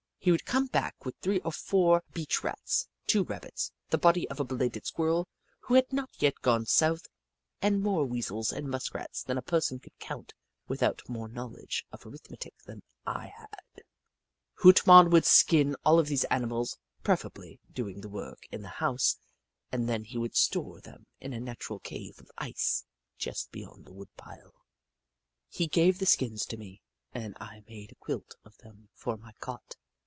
[0.23, 4.39] He would come back with three or four beach Rats, two Rabbits, the body of
[4.39, 5.27] a belated Squirrel
[5.61, 7.07] who had not yet gone south,
[7.59, 10.35] and more Weasels and Musk rats that a person could count
[10.67, 13.81] without more knowledge of arithmetic than I had.
[14.57, 18.67] Hoot Mon would skin all of these animals, prefer ably doing the work in the
[18.69, 19.17] house,
[19.71, 22.85] and then he would store them in a natural cave of ice
[23.17, 24.53] just beyond the wood pile.
[25.49, 29.31] He gave the skins to me, and I made a quilt of them for my
[29.39, 29.77] cot.